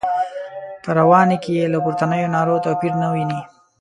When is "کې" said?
1.43-1.51